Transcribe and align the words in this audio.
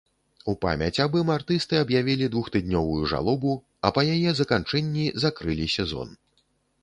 У 0.51 0.53
памяць 0.63 1.01
аб 1.03 1.17
ім 1.19 1.27
артысты 1.33 1.75
аб'явілі 1.81 2.29
двухтыднёвую 2.35 3.03
жалобу, 3.13 3.53
а 3.87 3.93
па 3.97 4.01
яе 4.15 4.31
заканчэнні 4.39 5.05
закрылі 5.27 5.67
сезон. 5.77 6.09